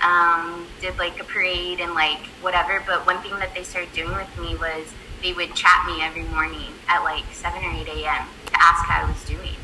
[0.03, 2.83] Um, did like a parade and like whatever.
[2.85, 6.23] But one thing that they started doing with me was they would chat me every
[6.23, 8.27] morning at like 7 or 8 a.m.
[8.47, 9.55] to ask how I was doing.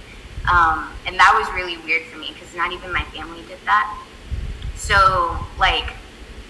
[0.52, 3.97] Um, and that was really weird for me because not even my family did that.
[4.76, 5.92] So, like,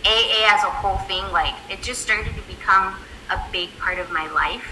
[0.06, 2.96] AA as a whole thing, like, it just started to become
[3.32, 4.68] a big part of my life,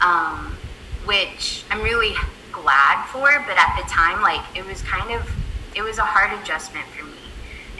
[0.00, 0.56] um,
[1.04, 2.14] which I'm really
[2.52, 5.30] glad for, but at the time, like it was kind of
[5.74, 7.13] it was a hard adjustment for me.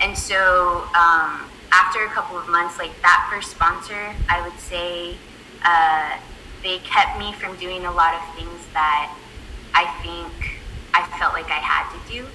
[0.05, 5.17] And so um, after a couple of months, like that first sponsor, I would say
[5.65, 6.19] uh,
[6.63, 9.17] they kept me from doing a lot of things that
[9.73, 10.61] I think
[10.93, 12.27] I felt like I had to do.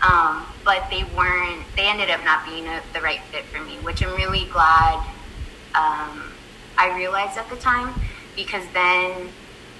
[0.00, 3.74] Um, but they weren't, they ended up not being a, the right fit for me,
[3.82, 5.04] which I'm really glad
[5.74, 6.32] um,
[6.78, 8.00] I realized at the time
[8.34, 9.28] because then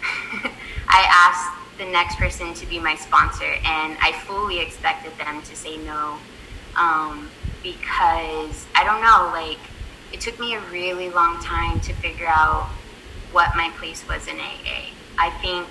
[0.86, 5.56] I asked the next person to be my sponsor, and I fully expected them to
[5.56, 6.18] say no.
[6.76, 7.30] Um,
[7.62, 9.58] because I don't know, like,
[10.12, 12.68] it took me a really long time to figure out
[13.32, 14.90] what my place was in AA.
[15.18, 15.66] I think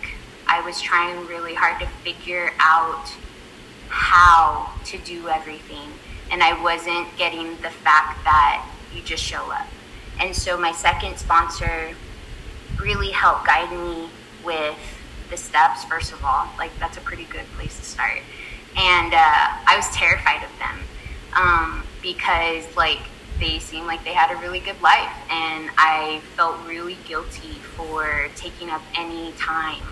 [0.48, 3.12] I was trying really hard to figure out
[3.90, 5.92] how to do everything,
[6.32, 9.68] and I wasn't getting the fact that you just show up.
[10.20, 11.96] And so my second sponsor
[12.80, 14.10] really helped guide me
[14.44, 14.78] with
[15.30, 16.48] the steps, first of all.
[16.58, 18.20] Like, that's a pretty good place to start.
[18.78, 20.80] And uh, I was terrified of them
[21.34, 23.00] um, because, like,
[23.40, 25.12] they seemed like they had a really good life.
[25.30, 29.84] And I felt really guilty for taking up any time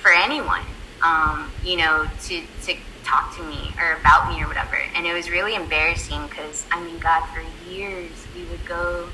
[0.00, 0.64] for anyone,
[1.02, 4.78] um, you know, to, to talk to me or about me or whatever.
[4.94, 9.08] And it was really embarrassing because, I mean, God, for years we would go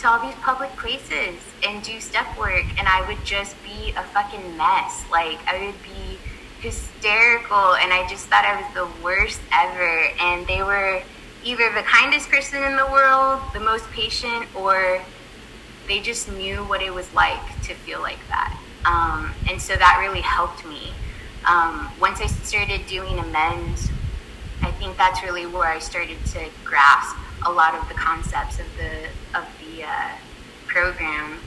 [0.00, 4.02] to all these public places and do step work, and I would just be a
[4.02, 5.04] fucking mess.
[5.10, 6.18] Like, I would be
[6.60, 10.08] hysterical, and I just thought I was the worst ever.
[10.20, 11.02] And they were
[11.44, 15.02] either the kindest person in the world, the most patient, or
[15.88, 18.58] they just knew what it was like to feel like that.
[18.84, 20.92] Um, and so that really helped me.
[21.48, 23.90] Um, once I started doing amends,
[24.62, 28.66] I think that's really where I started to grasp a lot of the concepts of
[28.76, 30.10] the of the uh,
[30.66, 31.38] program,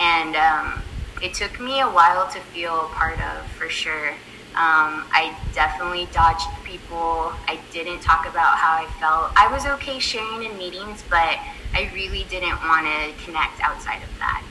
[0.00, 0.82] and um,
[1.22, 4.14] it took me a while to feel part of for sure.
[4.54, 7.32] Um, I definitely dodged people.
[7.48, 9.32] I didn't talk about how I felt.
[9.34, 11.38] I was okay sharing in meetings, but
[11.74, 14.44] I really didn't want to connect outside of that.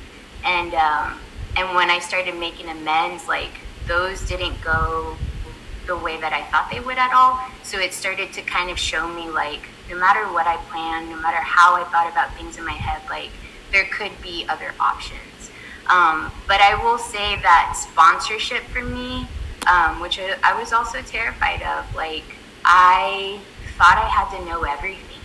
[0.44, 1.20] And um,
[1.56, 3.52] and when I started making amends, like
[3.88, 5.16] those didn't go
[5.86, 7.40] the way that I thought they would at all.
[7.64, 11.18] So it started to kind of show me like no matter what I planned, no
[11.18, 13.30] matter how I thought about things in my head, like
[13.72, 15.52] there could be other options.
[15.88, 19.28] Um, but I will say that sponsorship for me,
[19.68, 22.24] um, which I was also terrified of, like
[22.66, 23.40] I
[23.78, 25.20] thought I had to know everything,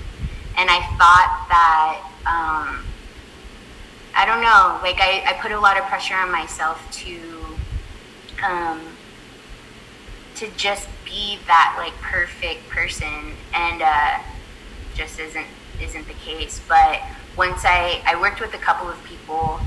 [0.56, 2.84] and I thought that um,
[4.14, 7.20] I don't know, like I, I put a lot of pressure on myself to
[8.44, 8.80] um,
[10.36, 14.18] to just be that like perfect person, and uh,
[14.94, 15.46] just isn't
[15.80, 16.60] isn't the case.
[16.68, 17.02] But
[17.36, 19.60] once I I worked with a couple of people,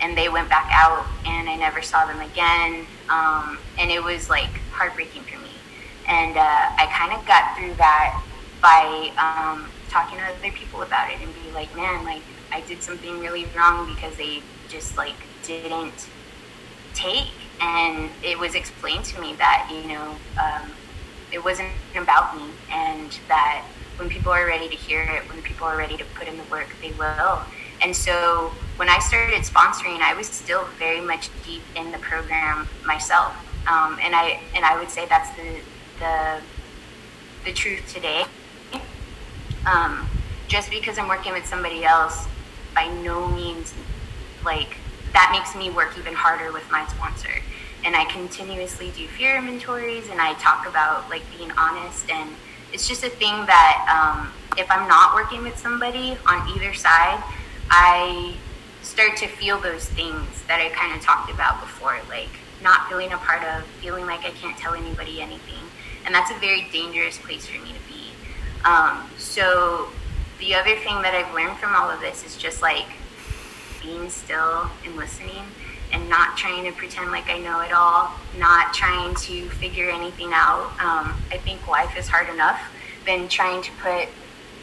[0.00, 4.28] and they went back out, and I never saw them again, um, and it was
[4.28, 5.50] like heartbreaking for me.
[6.08, 8.22] And uh, I kind of got through that
[8.60, 12.22] by um, talking to other people about it and be like, man, like
[12.52, 16.08] I did something really wrong because they just like didn't
[16.94, 17.32] take.
[17.60, 20.70] And it was explained to me that you know um,
[21.32, 23.64] it wasn't about me and that
[23.96, 26.44] when people are ready to hear it when people are ready to put in the
[26.44, 27.40] work they will.
[27.82, 32.68] And so when i started sponsoring i was still very much deep in the program
[32.84, 33.34] myself
[33.68, 35.60] um, and i and i would say that's the
[35.98, 36.40] the,
[37.44, 38.24] the truth today
[39.66, 40.06] um,
[40.48, 42.26] just because i'm working with somebody else
[42.74, 43.74] by no means
[44.44, 44.76] like
[45.16, 47.32] that makes me work even harder with my sponsor.
[47.86, 52.10] And I continuously do fear inventories and I talk about like being honest.
[52.10, 52.30] And
[52.72, 57.22] it's just a thing that um, if I'm not working with somebody on either side,
[57.70, 58.36] I
[58.96, 62.30] start to feel those things that I kind of talked about before, like
[62.62, 65.60] not feeling a part of, feeling like I can't tell anybody anything.
[66.06, 68.08] And that's a very dangerous place for me to be.
[68.64, 69.90] Um, so
[70.38, 72.86] the other thing that I've learned from all of this is just like
[73.82, 75.44] being still and listening
[75.92, 80.30] and not trying to pretend like I know it all, not trying to figure anything
[80.32, 80.70] out.
[80.80, 82.62] Um, I think life is hard enough
[83.04, 84.08] than trying to put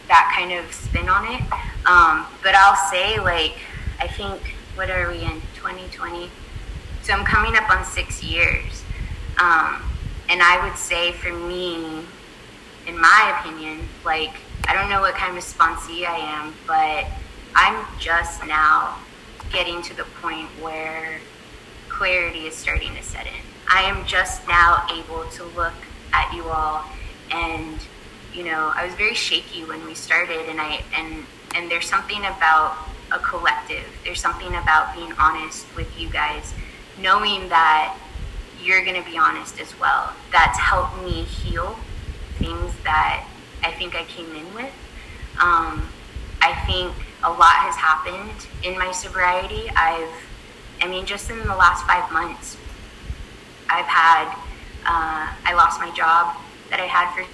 [0.07, 1.41] that kind of spin on it.
[1.86, 3.57] Um, but I'll say, like,
[4.04, 4.41] I think,
[4.76, 6.30] what are we in, 2020?
[7.04, 8.84] So I'm coming up on six years.
[9.39, 9.82] Um,
[10.28, 12.04] and I would say for me,
[12.86, 14.34] in my opinion, like,
[14.68, 17.06] I don't know what kind of sponsee I am, but
[17.56, 18.99] I'm just now
[19.54, 21.22] getting to the point where
[21.88, 23.43] clarity is starting to set in.
[23.70, 25.74] I am just now able to look
[26.12, 26.84] at you all
[27.32, 27.80] and
[28.34, 31.24] you know, I was very shaky when we started and I and
[31.56, 32.76] and there's something about
[33.14, 33.86] a collective.
[34.03, 36.53] There's something about being honest with you guys,
[36.99, 37.95] knowing that
[38.61, 40.14] you're going to be honest as well.
[40.32, 41.78] That's helped me heal
[42.39, 43.28] things that
[43.64, 44.74] I think I came in with.
[45.39, 45.88] Um,
[46.41, 46.93] I think
[47.24, 49.70] a lot has happened in my sobriety.
[49.76, 50.09] I've,
[50.82, 52.57] I mean, just in the last five months,
[53.70, 54.28] I've had,
[54.86, 56.36] uh, I lost my job
[56.70, 57.26] that I had for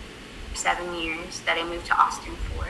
[0.56, 2.68] seven years that I moved to Austin for,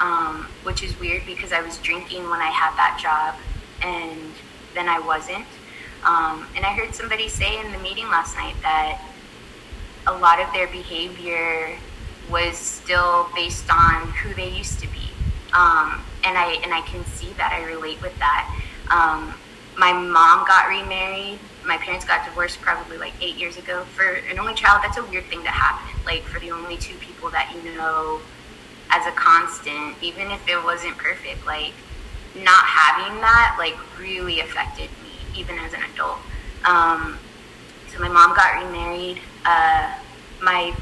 [0.00, 3.34] um, which is weird because I was drinking when I had that job
[3.82, 4.32] and
[4.74, 5.46] then I wasn't.
[6.04, 9.02] Um, and I heard somebody say in the meeting last night that
[10.06, 11.76] a lot of their behavior
[12.30, 15.10] was still based on who they used to be.
[15.52, 18.46] Um, and I and I can see that I relate with that.
[18.90, 19.34] Um,
[19.76, 21.38] my mom got remarried.
[21.64, 23.84] My parents got divorced probably like eight years ago.
[23.94, 26.00] For an only child, that's a weird thing to happen.
[26.04, 28.20] Like for the only two people that you know
[28.90, 31.72] as a constant, even if it wasn't perfect, like
[32.34, 36.18] not having that like really affected me even as an adult.
[36.64, 37.18] Um,
[37.92, 39.20] so my mom got remarried.
[39.44, 39.94] Uh,
[40.40, 40.74] my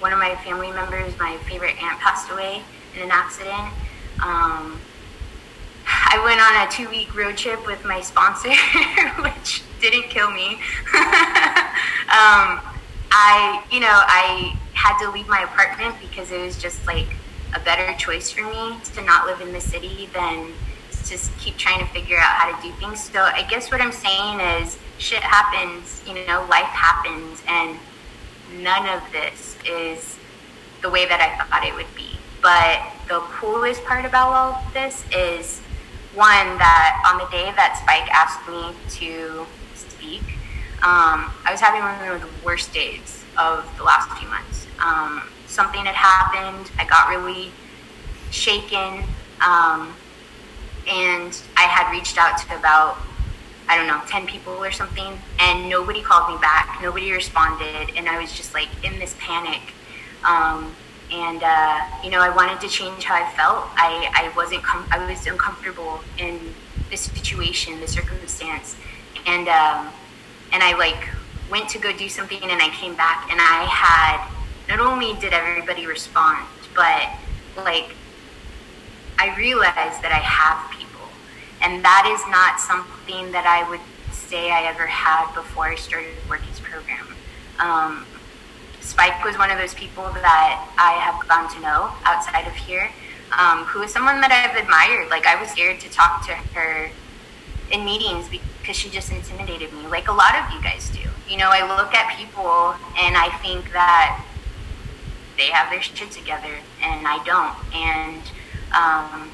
[0.00, 2.62] one of my family members, my favorite aunt, passed away
[2.94, 3.72] in an accident.
[4.22, 4.78] Um,
[5.86, 8.50] I went on a two week road trip with my sponsor,
[9.22, 10.54] which didn't kill me.
[12.08, 12.60] um,
[13.10, 17.06] I, you know, I had to leave my apartment because it was just like
[17.54, 20.52] a better choice for me to not live in the city than
[21.04, 23.02] just keep trying to figure out how to do things.
[23.02, 27.78] So I guess what I'm saying is shit happens, you know, life happens, and
[28.62, 30.18] none of this is
[30.82, 32.10] the way that I thought it would be.
[32.42, 35.60] But the coolest part about all of this is
[36.14, 40.22] one that on the day that Spike asked me to speak,
[40.82, 44.66] um, I was having one of the worst days of the last few months.
[44.78, 45.22] Um,
[45.56, 46.70] something had happened.
[46.78, 47.50] I got really
[48.30, 49.02] shaken.
[49.40, 49.96] Um,
[50.86, 52.98] and I had reached out to about
[53.68, 56.78] I don't know, 10 people or something, and nobody called me back.
[56.80, 59.60] Nobody responded, and I was just like in this panic.
[60.24, 60.72] Um,
[61.10, 63.66] and uh, you know, I wanted to change how I felt.
[63.74, 66.38] I, I wasn't com- I was uncomfortable in
[66.90, 68.76] the situation, the circumstance,
[69.26, 69.88] and um,
[70.52, 71.08] and I like
[71.50, 74.35] went to go do something, and I came back, and I had
[74.68, 77.08] not only did everybody respond, but
[77.56, 77.90] like
[79.18, 81.08] I realized that I have people,
[81.62, 83.80] and that is not something that I would
[84.12, 87.06] say I ever had before I started Workie's program.
[87.58, 88.06] Um,
[88.80, 92.90] Spike was one of those people that I have gotten to know outside of here,
[93.36, 95.10] um, who is someone that I've admired.
[95.10, 96.90] Like I was scared to talk to her
[97.72, 101.02] in meetings because she just intimidated me, like a lot of you guys do.
[101.28, 104.22] You know, I look at people and I think that
[105.36, 107.56] they have their shit together and I don't.
[107.74, 108.22] And
[108.74, 109.30] um,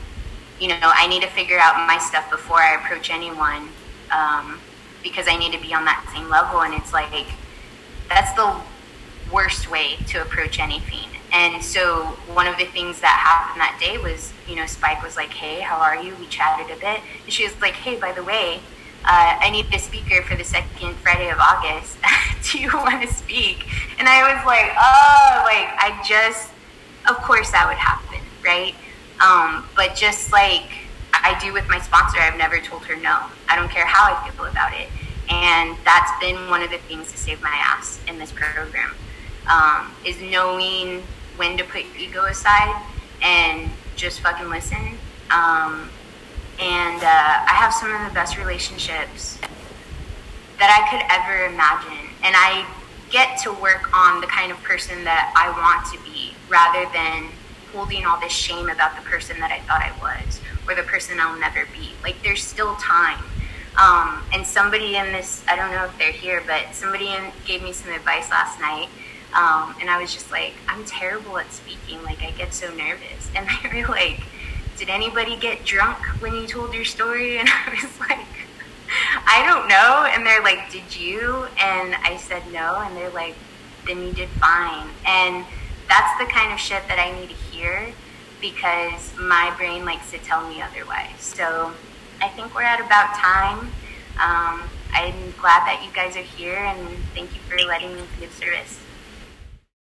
[0.61, 3.69] you know, I need to figure out my stuff before I approach anyone
[4.13, 4.61] um,
[5.03, 6.63] because I need to be on that same level.
[6.63, 7.27] And it's like,
[8.09, 8.55] that's the
[9.33, 11.09] worst way to approach anything.
[11.33, 15.17] And so one of the things that happened that day was, you know, Spike was
[15.17, 16.15] like, hey, how are you?
[16.17, 17.01] We chatted a bit.
[17.25, 18.61] And she was like, hey, by the way,
[19.05, 21.99] uh, I need a speaker for the second Friday of August.
[22.53, 23.67] Do you want to speak?
[23.99, 26.51] And I was like, oh, like, I just,
[27.09, 28.75] of course that would happen, right?
[29.21, 30.71] Um, but just like
[31.13, 33.27] I do with my sponsor, I've never told her no.
[33.49, 34.89] I don't care how I feel about it.
[35.31, 38.95] And that's been one of the things to save my ass in this program
[39.49, 41.03] um, is knowing
[41.37, 42.75] when to put ego aside
[43.23, 44.99] and just fucking listen.
[45.31, 45.89] Um,
[46.63, 49.37] and uh, I have some of the best relationships
[50.61, 52.07] that I could ever imagine.
[52.23, 52.65] And I
[53.11, 57.35] get to work on the kind of person that I want to be rather than
[57.73, 61.19] holding all this shame about the person that I thought I was or the person
[61.19, 61.91] I'll never be.
[62.05, 63.19] Like, there's still time.
[63.77, 67.65] Um, and somebody in this, I don't know if they're here, but somebody in, gave
[67.65, 68.87] me some advice last night.
[69.35, 72.01] Um, and I was just like, I'm terrible at speaking.
[72.05, 73.31] Like, I get so nervous.
[73.35, 74.21] And they were like,
[74.83, 77.39] Did anybody get drunk when you told your story?
[77.39, 78.27] And I was like,
[79.29, 80.11] I don't know.
[80.13, 81.47] And they're like, Did you?
[81.57, 82.83] And I said no.
[82.85, 83.37] And they're like,
[83.87, 84.89] Then you did fine.
[85.07, 85.47] And
[85.89, 87.93] that's the kind of shit that I need to hear
[88.41, 91.21] because my brain likes to tell me otherwise.
[91.21, 91.73] So
[92.21, 93.71] I think we're at about time.
[94.19, 98.33] Um, I'm glad that you guys are here and thank you for letting me of
[98.33, 98.82] service.